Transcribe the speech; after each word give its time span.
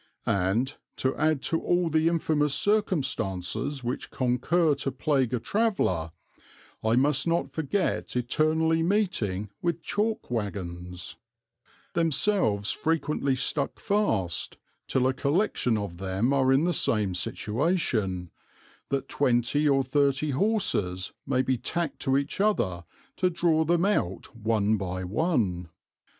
And 0.25 0.75
to 0.95 1.15
add 1.15 1.43
to 1.43 1.61
all 1.61 1.87
the 1.87 2.07
infamous 2.07 2.55
circumstances 2.55 3.83
which 3.83 4.09
concur 4.09 4.73
to 4.73 4.91
plague 4.91 5.31
a 5.31 5.39
traveller, 5.39 6.09
I 6.83 6.95
must 6.95 7.27
not 7.27 7.51
forget 7.51 8.15
eternally 8.15 8.81
meeting 8.81 9.51
with 9.61 9.83
chalk 9.83 10.31
waggons; 10.31 11.17
themselves 11.93 12.71
frequently 12.71 13.35
stuck 13.35 13.79
fast, 13.79 14.57
till 14.87 15.05
a 15.05 15.13
collection 15.13 15.77
of 15.77 15.97
them 15.99 16.33
are 16.33 16.51
in 16.51 16.63
the 16.63 16.73
same 16.73 17.13
situation, 17.13 18.31
that 18.89 19.07
twenty 19.07 19.69
or 19.69 19.83
thirty 19.83 20.31
horses 20.31 21.13
may 21.27 21.43
be 21.43 21.59
tacked 21.59 21.99
to 21.99 22.17
each, 22.17 22.37
to 22.37 23.29
draw 23.31 23.63
them 23.63 23.85
out 23.85 24.35
one 24.35 24.77
by 24.77 25.03
one. 25.03 25.69